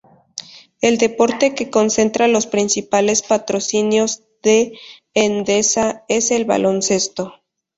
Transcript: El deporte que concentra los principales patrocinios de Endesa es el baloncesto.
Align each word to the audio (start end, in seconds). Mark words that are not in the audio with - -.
El 0.81 0.97
deporte 0.97 1.53
que 1.53 1.69
concentra 1.69 2.27
los 2.27 2.47
principales 2.47 3.21
patrocinios 3.21 4.23
de 4.41 4.73
Endesa 5.13 6.05
es 6.07 6.31
el 6.31 6.43
baloncesto. 6.45 7.35